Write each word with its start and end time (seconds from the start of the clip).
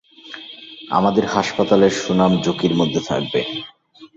আমাদের 0.91 1.25
হাসপাতালের 1.27 1.93
সুনাম 2.01 2.31
ঝুঁকির 2.43 2.73
মধ্যে 2.75 3.01
থাকবে। 3.09 3.39